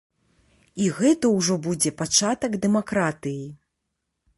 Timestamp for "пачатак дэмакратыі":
2.03-3.43